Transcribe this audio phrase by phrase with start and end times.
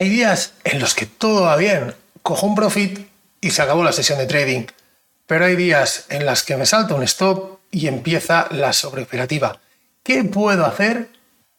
[0.00, 1.92] Hay días en los que todo va bien,
[2.22, 3.08] cojo un profit
[3.40, 4.66] y se acabó la sesión de trading.
[5.26, 9.60] Pero hay días en los que me salta un stop y empieza la sobreoperativa.
[10.04, 11.08] ¿Qué puedo hacer?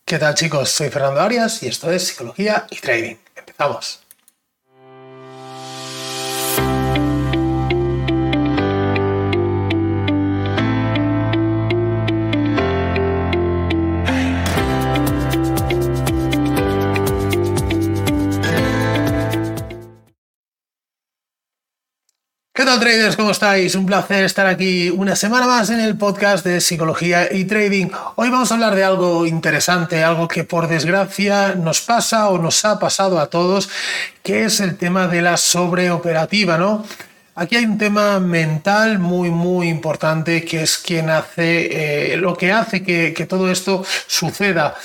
[0.05, 0.69] ¿Qué tal chicos?
[0.69, 3.17] Soy Fernando Arias y esto es Psicología y Trading.
[3.35, 3.99] Empezamos.
[22.69, 23.15] Tal traders?
[23.15, 23.73] ¿Cómo estáis?
[23.73, 27.87] Un placer estar aquí una semana más en el podcast de psicología y trading.
[28.13, 32.63] Hoy vamos a hablar de algo interesante, algo que por desgracia nos pasa o nos
[32.65, 33.71] ha pasado a todos,
[34.21, 36.85] que es el tema de la sobreoperativa, ¿no?
[37.33, 42.51] Aquí hay un tema mental muy, muy importante que es quien hace, eh, lo que
[42.51, 44.75] hace que, todo esto suceda.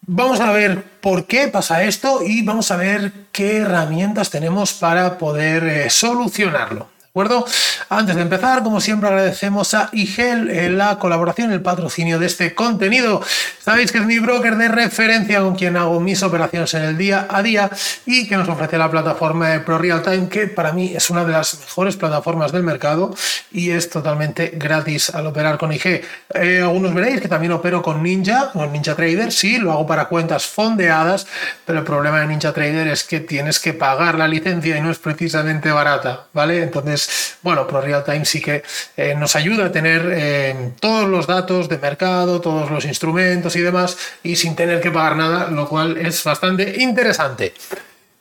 [0.00, 5.16] Vamos a ver por qué pasa esto y vamos a ver qué herramientas tenemos para
[5.16, 7.46] poder eh, solucionarlo acuerdo?
[7.90, 12.56] Antes de empezar, como siempre, agradecemos a IGEL eh, la colaboración, el patrocinio de este
[12.56, 13.22] contenido.
[13.60, 17.28] Sabéis que es mi broker de referencia con quien hago mis operaciones en el día
[17.30, 17.70] a día
[18.04, 21.24] y que nos ofrece la plataforma de Pro Real Time, que para mí es una
[21.24, 23.14] de las mejores plataformas del mercado
[23.52, 26.02] y es totalmente gratis al operar con IG.
[26.34, 30.06] Eh, algunos veréis que también opero con Ninja, con Ninja Trader, sí, lo hago para
[30.06, 31.28] cuentas fondeadas,
[31.64, 34.90] pero el problema de Ninja Trader es que tienes que pagar la licencia y no
[34.90, 36.60] es precisamente barata, ¿vale?
[36.60, 37.03] Entonces,
[37.44, 38.62] bueno, Pro Real Time sí que
[38.96, 43.60] eh, nos ayuda a tener eh, todos los datos de mercado, todos los instrumentos y
[43.60, 47.52] demás, y sin tener que pagar nada, lo cual es bastante interesante.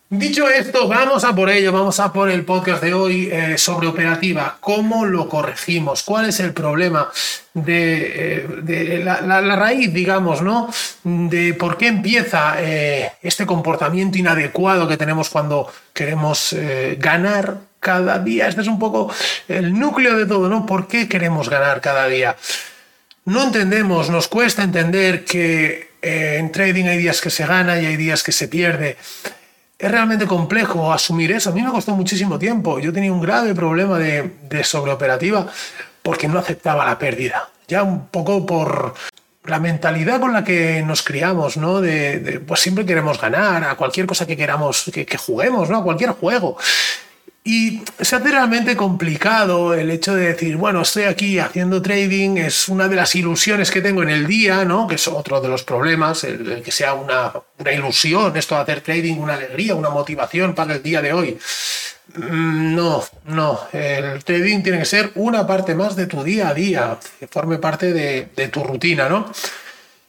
[0.10, 3.88] Dicho esto, vamos a por ello, vamos a por el podcast de hoy eh, sobre
[3.88, 4.58] operativa.
[4.60, 6.04] ¿Cómo lo corregimos?
[6.04, 7.10] ¿Cuál es el problema
[7.54, 10.70] de, la, raíz, digamos, ¿no?
[11.04, 16.56] De por qué empieza este comportamiento inadecuado que tenemos cuando queremos
[17.00, 18.48] ganar cada día.
[18.48, 19.14] Este es un poco
[19.48, 20.66] el núcleo de todo, ¿no?
[20.66, 22.36] ¿Por qué queremos ganar cada día?
[23.26, 27.86] No entendemos, nos cuesta entender que eh, en trading hay días que se gana y
[27.86, 28.98] hay días que se pierde.
[29.78, 31.50] Es realmente complejo asumir eso.
[31.50, 32.80] A mí me costó muchísimo tiempo.
[32.80, 35.48] Yo tenía un grave problema de, sobreoperativa
[36.02, 37.50] porque no aceptaba la pérdida.
[37.68, 38.94] Ya un poco por,
[39.46, 41.82] la mentalidad con la que nos criamos, ¿no?
[41.82, 45.80] De, pues siempre queremos ganar a cualquier cosa que queramos, que, que, juguemos, ¿no?
[45.80, 46.58] A cualquier juego.
[47.46, 52.70] Y se hace realmente complicado el hecho de decir, bueno, estoy aquí haciendo trading, es
[52.70, 54.88] una de las ilusiones que tengo en el día, ¿no?
[54.88, 58.80] Que es otro de los problemas, el, que sea una, una, ilusión, esto de hacer
[58.80, 61.38] trading, una alegría, una motivación para el día de hoy.
[62.16, 66.54] Mm, no, no, el trading tiene que ser una parte más de tu día a
[66.54, 69.30] día, que forme parte de, de tu rutina, ¿no?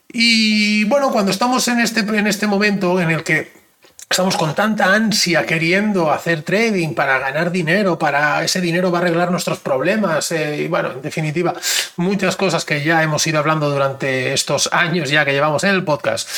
[0.08, 3.63] Y bueno, cuando estamos en este, en este momento en el que
[4.10, 9.00] Estamos con tanta ansia queriendo hacer trading para ganar dinero, para ese dinero va a
[9.02, 11.54] arreglar nuestros problemas eh, y bueno, en definitiva,
[11.96, 15.84] muchas cosas que ya hemos ido hablando durante estos años ya que llevamos en el
[15.84, 16.28] podcast.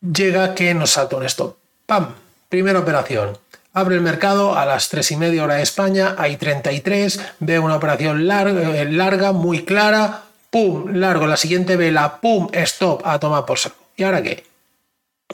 [0.00, 1.56] Llega que nos salta un stop.
[1.86, 2.14] ¡Pam!
[2.48, 3.38] Primera operación.
[3.72, 7.74] Abre el mercado a las 3 y media hora de España, hay 33, ve una
[7.74, 10.92] operación larga, eh, larga, muy clara, ¡pum!
[10.92, 12.48] Largo, la siguiente vela, ¡pum!
[12.52, 13.76] Stop, a tomar por saco.
[13.96, 14.53] ¿Y ahora qué?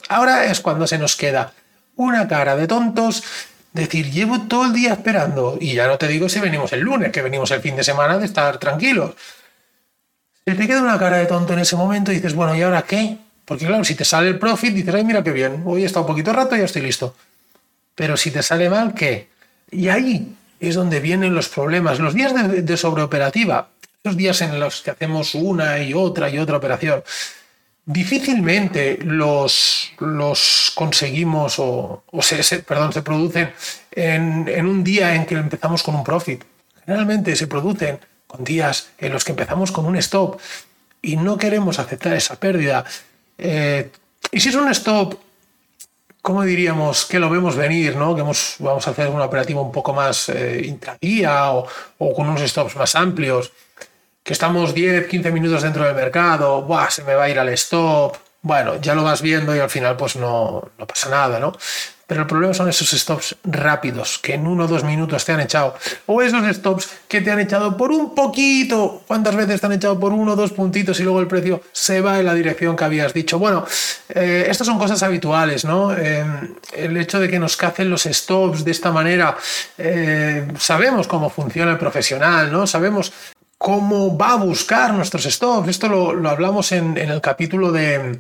[0.09, 1.53] Ahora es cuando se nos queda
[1.97, 3.23] una cara de tontos,
[3.73, 7.12] decir, llevo todo el día esperando, y ya no te digo si venimos el lunes,
[7.12, 9.15] que venimos el fin de semana de estar tranquilos.
[10.45, 12.83] Se te queda una cara de tonto en ese momento y dices, bueno, ¿y ahora
[12.83, 13.19] qué?
[13.45, 16.07] Porque claro, si te sale el profit, dices, ay, mira qué bien, hoy he estado
[16.07, 17.15] un poquito rato y ya estoy listo.
[17.95, 19.28] Pero si te sale mal, ¿qué?
[19.71, 21.99] Y ahí es donde vienen los problemas.
[21.99, 23.69] Los días de sobreoperativa,
[24.03, 27.03] los días en los que hacemos una y otra y otra operación,
[27.87, 33.53] difícilmente los, los conseguimos o, se, perdón, se producen
[33.93, 36.45] en, un día en que empezamos con un profit.
[36.85, 40.41] Generalmente se producen con días en los que empezamos con un stop
[41.03, 42.85] y no queremos aceptar esa pérdida.
[43.39, 43.91] Eh,
[44.31, 45.19] y si es un stop,
[46.23, 47.97] ¿cómo diríamos que lo vemos venir?
[47.97, 48.15] ¿no?
[48.15, 51.66] Que vamos a hacer una operativa un poco más eh, intradía o,
[51.99, 53.53] o con unos stops más amplios
[54.30, 57.48] que estamos 10, 15 minutos dentro del mercado, Buah, se me va a ir al
[57.48, 58.16] stop.
[58.42, 61.53] Bueno, ya lo vas viendo y al final pues no, no pasa nada, ¿no?
[62.06, 65.41] Pero el problema son esos stops rápidos, que en uno o dos minutos te han
[65.41, 65.74] echado.
[66.06, 69.03] O esos stops que te han echado por un poquito.
[69.09, 72.00] ¿Cuántas veces te han echado por uno o dos puntitos y luego el precio se
[72.00, 73.36] va en la dirección que habías dicho?
[73.41, 73.66] Bueno,
[74.10, 75.92] eh, estas son cosas habituales, ¿no?
[75.92, 76.24] Eh,
[76.74, 79.36] el hecho de que nos cacen los stops de esta manera,
[79.77, 82.65] eh, sabemos cómo funciona el profesional, ¿no?
[82.68, 83.12] Sabemos
[83.60, 85.68] cómo va a buscar nuestros stops.
[85.68, 88.18] Esto lo, hablamos en, el capítulo de,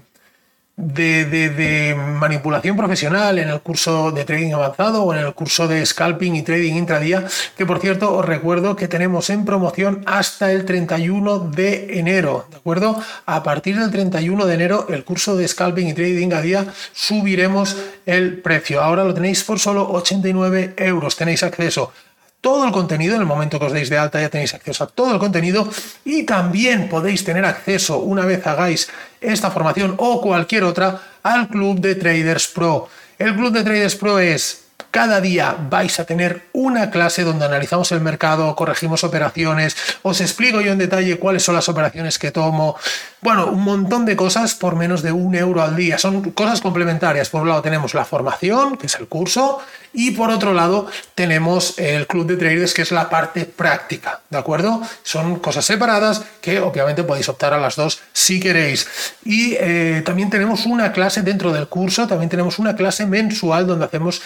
[0.76, 6.36] de, manipulación profesional en el curso de trading avanzado o en el curso de scalping
[6.36, 7.24] y trading intradía,
[7.56, 12.58] que por cierto os recuerdo que tenemos en promoción hasta el 31 de enero, ¿de
[12.58, 13.02] acuerdo?
[13.24, 17.78] A partir del 31 de enero el curso de scalping y trading a día subiremos
[18.04, 18.82] el precio.
[18.82, 21.16] Ahora lo tenéis por solo 89 euros.
[21.16, 21.92] Tenéis acceso
[22.40, 24.86] todo el contenido, en el momento que os deis de alta ya tenéis acceso a
[24.86, 25.68] todo el contenido
[26.04, 28.88] y también podéis tener acceso una vez hagáis
[29.20, 32.88] esta formación o cualquier otra al Club de Traders Pro.
[33.18, 37.92] El Club de Traders Pro es cada día vais a tener una clase donde analizamos
[37.92, 42.76] el mercado, corregimos operaciones, os explico yo en detalle cuáles son las operaciones que tomo.
[43.22, 45.98] Bueno, un montón de cosas por menos de un euro al día.
[45.98, 47.28] Son cosas complementarias.
[47.28, 49.60] Por un lado tenemos la formación, que es el curso,
[49.92, 54.20] y por otro lado tenemos el club de traders, que es la parte práctica.
[54.30, 54.80] ¿De acuerdo?
[55.02, 58.88] Son cosas separadas que obviamente podéis optar a las dos si queréis.
[59.22, 63.84] Y eh, también tenemos una clase dentro del curso, también tenemos una clase mensual donde
[63.84, 64.22] hacemos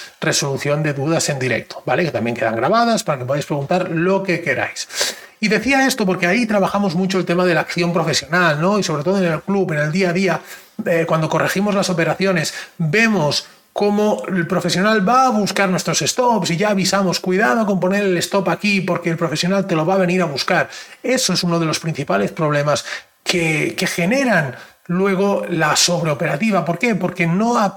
[0.55, 2.05] resolución de dudas en directo, ¿vale?
[2.05, 4.89] Que también quedan grabadas para que podáis preguntar lo que queráis.
[5.41, 8.79] Y decía esto porque ahí trabajamos mucho el tema de la acción profesional, ¿no?
[8.79, 10.41] Y sobre todo en el club, en el día a día,
[10.87, 16.56] eh, cuando corregimos las operaciones, vemos cómo el profesional va a buscar nuestros stops y
[16.56, 19.99] ya avisamos, cuidado con poner el stop aquí porque el profesional te lo va a
[19.99, 20.69] venir a buscar.
[21.03, 22.85] Eso es uno de los principales problemas
[23.25, 24.55] que, que generan
[24.86, 26.94] Luego la sobreoperativa, ¿por qué?
[26.94, 27.75] Porque no,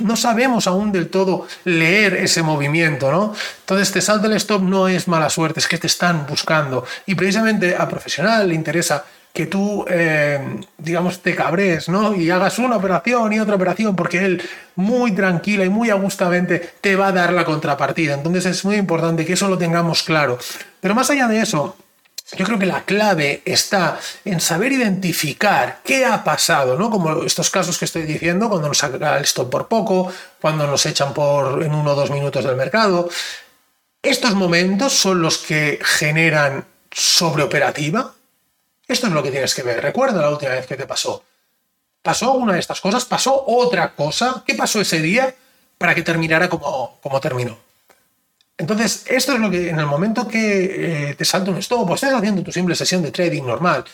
[0.00, 3.32] no sabemos aún del todo leer ese movimiento, ¿no?
[3.60, 6.84] Entonces te salta el stop no es mala suerte, es que te están buscando.
[7.06, 10.40] Y precisamente a profesional le interesa que tú, eh,
[10.78, 12.12] digamos, te cabres, ¿no?
[12.12, 14.42] Y hagas una operación y otra operación, porque él
[14.74, 18.14] muy tranquila y muy agustamente te va a dar la contrapartida.
[18.14, 20.38] Entonces es muy importante que eso lo tengamos claro.
[20.80, 21.76] Pero más allá de eso,
[22.36, 26.90] yo creo que la clave está en saber identificar qué ha pasado, ¿no?
[26.90, 30.84] Como estos casos que estoy diciendo, cuando nos saca el stop por poco, cuando nos
[30.84, 33.08] echan por en uno o dos minutos del mercado.
[34.02, 38.14] Estos momentos son los que generan sobreoperativa.
[38.86, 39.82] Esto es lo que tienes que ver.
[39.82, 41.24] Recuerda la última vez que te pasó.
[42.02, 43.06] ¿Pasó una de estas cosas?
[43.06, 44.42] ¿Pasó otra cosa?
[44.46, 45.34] ¿Qué pasó ese día
[45.78, 47.67] para que terminara como, como terminó?
[48.58, 51.94] Entonces, esto es lo que en el momento que eh, te salta un stop o
[51.94, 53.84] estás haciendo tu simple sesión de trading normal,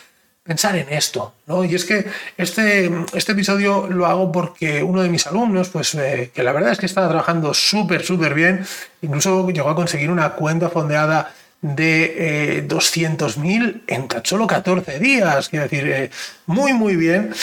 [0.45, 1.63] pensar en esto, ¿no?
[1.63, 2.05] Y es que
[2.37, 6.71] este, este episodio lo hago porque uno de mis alumnos, pues eh, que la verdad
[6.71, 8.65] es que estaba trabajando súper, súper bien,
[9.01, 15.49] incluso llegó a conseguir una cuenta fondeada de eh, 200.000 en tan solo 14 días,
[15.49, 16.11] quiero decir, eh,
[16.47, 17.33] muy, muy bien.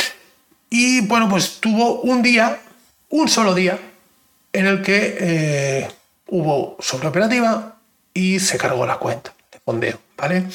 [0.71, 2.61] Y bueno, pues tuvo un día,
[3.11, 3.79] un solo día,
[4.53, 5.89] en el que
[6.29, 7.77] hubo sobreoperativa
[8.15, 10.47] y se cargó la cuenta de fondeo, ¿vale?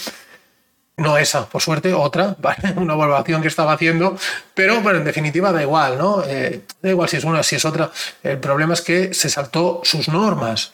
[0.97, 2.73] No esa, por suerte, otra, ¿vale?
[2.75, 4.17] Una evaluación que estaba haciendo,
[4.53, 6.23] pero bueno, en definitiva da igual, ¿no?
[6.25, 7.91] Eh, da igual si es una, si es otra.
[8.23, 10.73] El problema es que se saltó sus normas.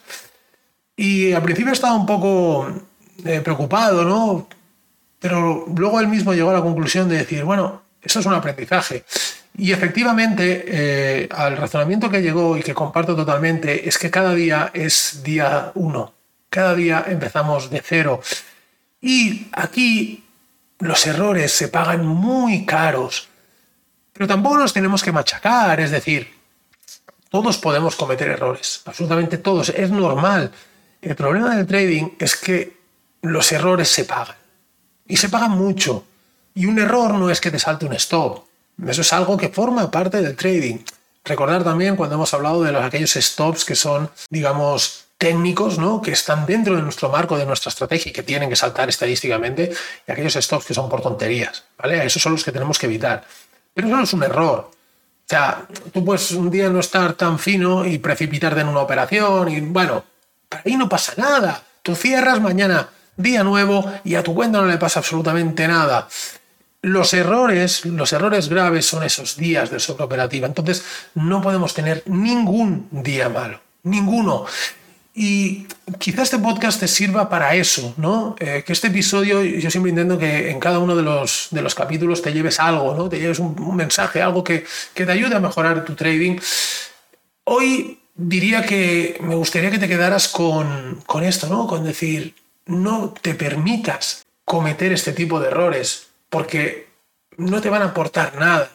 [0.95, 2.67] Y al principio estaba un poco
[3.25, 4.47] eh, preocupado, ¿no?
[5.19, 9.05] Pero luego él mismo llegó a la conclusión de decir, bueno, eso es un aprendizaje.
[9.55, 14.71] Y efectivamente, eh, al razonamiento que llegó y que comparto totalmente es que cada día
[14.73, 16.13] es día uno.
[16.49, 18.21] Cada día empezamos de cero.
[18.99, 20.23] Y aquí
[20.79, 23.27] los errores se pagan muy caros.
[24.11, 26.31] Pero tampoco nos tenemos que machacar, es decir,
[27.29, 30.51] todos podemos cometer errores, absolutamente todos, es normal.
[31.01, 32.77] El problema del trading es que
[33.23, 34.35] los errores se pagan.
[35.07, 36.05] Y se pagan mucho.
[36.53, 38.45] Y un error no es que te salte un stop
[38.87, 40.79] eso es algo que forma parte del trading.
[41.25, 46.01] Recordar también cuando hemos hablado de los, aquellos stops que son, digamos, técnicos, ¿no?
[46.01, 49.71] que están dentro de nuestro marco, de nuestra estrategia y que tienen que saltar estadísticamente,
[50.05, 51.63] y aquellos stops que son por tonterías.
[51.77, 52.05] ¿vale?
[52.05, 53.23] Esos son los que tenemos que evitar.
[53.73, 54.69] Pero eso no es un error.
[54.69, 59.47] O sea, tú puedes un día no estar tan fino y precipitarte en una operación
[59.49, 60.03] y bueno,
[60.49, 61.63] ahí no pasa nada.
[61.81, 66.07] Tú cierras mañana, día nuevo y a tu cuenta no le pasa absolutamente nada.
[66.83, 70.47] Los errores, los errores graves son esos días de sobreoperativa.
[70.47, 70.83] Entonces,
[71.15, 74.45] no podemos tener ningún día malo, ninguno.
[75.15, 75.65] Y
[75.97, 78.35] quizás este podcast te sirva para eso, ¿no?
[78.37, 81.73] Eh, que este episodio, yo siempre intento que en cada uno de los, de los
[81.73, 83.07] capítulos te lleves algo, ¿no?
[83.07, 86.37] Te lleves un, mensaje, algo que, que, te ayude a mejorar tu trading.
[87.45, 91.65] Hoy diría que me gustaría que te quedaras con, con esto, ¿no?
[91.65, 92.35] Con decir,
[92.65, 96.87] no te permitas cometer este tipo de errores porque
[97.37, 98.67] no te van a aportar nada.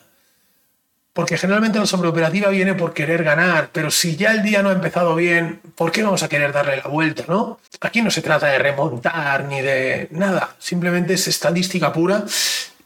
[1.13, 4.75] Porque generalmente la sobreoperativa viene por querer ganar, pero si ya el día no ha
[4.75, 7.59] empezado bien, ¿por qué vamos a querer darle la vuelta, no?
[7.81, 12.25] Aquí no se trata de remontar ni de nada, simplemente es estadística pura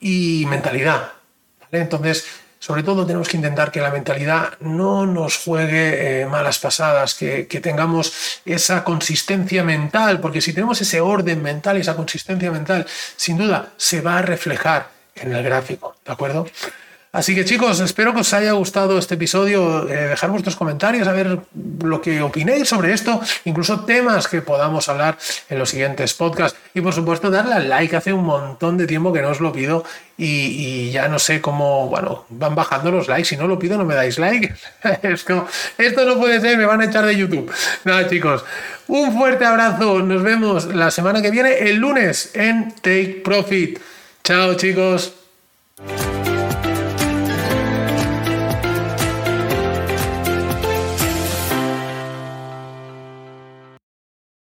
[0.01, 1.13] y mentalidad.
[1.71, 2.25] Entonces,
[2.63, 7.49] sobre todo tenemos que intentar que la mentalidad no nos juegue eh, malas pasadas, que,
[7.49, 13.37] que tengamos esa consistencia mental, porque si tenemos ese orden mental, esa consistencia mental, sin
[13.37, 16.47] duda se va a reflejar en el gráfico, ¿de acuerdo?
[17.13, 19.87] Así que chicos, espero que os haya gustado este episodio.
[19.87, 21.41] Eh, dejar vuestros comentarios, a ver
[21.83, 25.19] lo que opinéis sobre esto, incluso temas que podamos hablar
[25.51, 26.59] en los siguientes podcasts.
[26.73, 27.95] Y por supuesto, darle al like.
[27.95, 29.85] Hace un montón de tiempo que no os lo pido
[30.17, 33.29] y, ya no sé cómo, bueno, van bajando los likes.
[33.29, 34.55] Si no lo pido, no me dais like.
[35.03, 37.53] esto, esto no puede ser, me van a echar de YouTube.
[37.85, 38.43] Nada, chicos,
[38.89, 40.01] un fuerte abrazo.
[40.01, 43.79] Nos vemos la semana que viene, el lunes, en Take Profit.
[44.25, 45.13] Chao, chicos.